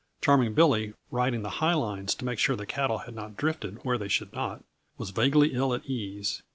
Charming 0.19 0.55
Billy, 0.55 0.93
riding 1.11 1.43
the 1.43 1.49
high 1.61 1.75
lines 1.75 2.15
to 2.15 2.25
make 2.25 2.39
sure 2.39 2.55
the 2.55 2.65
cattle 2.65 2.97
had 2.97 3.13
not 3.13 3.37
drifted 3.37 3.85
where 3.85 3.99
they 3.99 4.07
should 4.07 4.33
not, 4.33 4.63
was 4.97 5.11
vaguely 5.11 5.53
ill 5.53 5.75
at 5.75 5.85
ease. 5.85 6.41